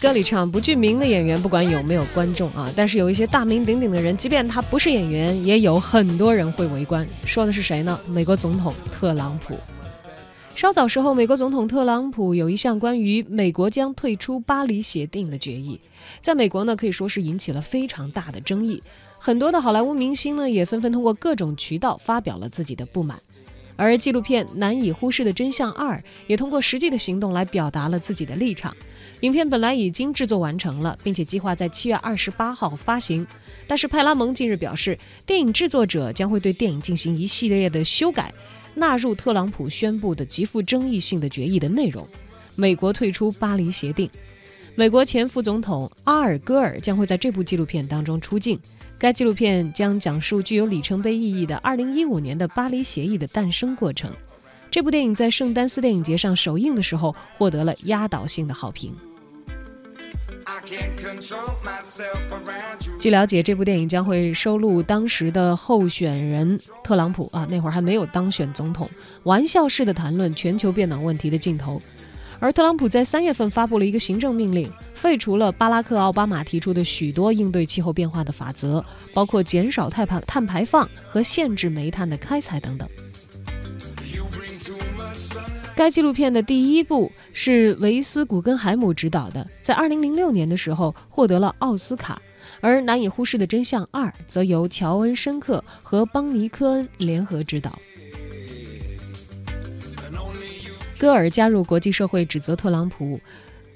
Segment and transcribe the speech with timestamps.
[0.00, 7.04] 歌里唱不具名的演员，不管有没有观众啊，但是有一些大名鼎鼎的人，即便他不是演员，也有很多人会围观。
[7.24, 7.98] 说的是谁呢？
[8.06, 9.58] 美国总统特朗普。
[10.54, 15.80] 稍早时候，美国总统特朗普有一项关于美国将退出巴黎协定的决议，
[16.20, 18.80] 在美国呢可以说是引起了非常大的争议，
[19.18, 23.18] 很多的好莱坞明星呢也纷纷通过各种渠道发表了自己的不满。
[23.78, 28.76] 而纪录片《难以忽视的真相二》也通过实际的行动来表达了自己的立场。
[29.20, 33.24] 影片本来已经制作完成了，并且计划在七月二十八号发行，
[33.68, 38.34] 但是派拉蒙近日表示，电影制作者将会对电影进行一系列的修改，
[38.74, 42.04] 纳入特朗普宣布的极富争议性的决议的内容：
[42.56, 44.10] 美国退出巴黎协定。
[44.78, 48.56] 美国前副总统阿尔戈尔将会在这部纪录片当中出镜。
[48.96, 54.08] 该纪录片将讲述具有里程碑意义的2015年的巴黎协议的诞生过程。
[54.70, 58.94] 这部电影在圣丹斯电影节上首映的时候获得了压倒性的好评。
[63.00, 68.88] 据了解，这部电影将会收录当时的候选人特朗普啊，那会儿还没有当选总统，
[69.24, 71.82] 玩笑式的谈论全球变暖问题的镜头。
[72.40, 82.88] 而特朗普在三月份发布了一个行政命令，废除了巴拉克·奥巴马提出的许多应对气候变化的法则，包括减少碳排碳排放和限制煤炭的开采等等。
[85.74, 92.20] 该纪录片的第一部是维斯·古根海姆执导的，在2006年的时候获得了奥斯卡，
[92.60, 97.78] 而《难以忽视的真相二》则由乔恩·申克和邦尼·科恩联合执导。
[100.98, 103.20] 戈尔加入国际社会指责特朗普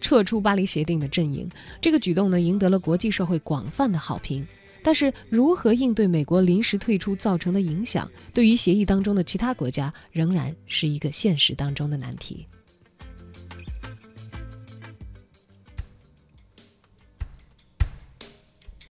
[0.00, 4.46] 撤出巴黎协定的阵营，这个举动呢赢得了国际社会广泛的好评。
[4.80, 12.46] 但是，如何应对美国临时退出造成的影响，对于协议当中的其他国家仍然是一个现实当中的难题。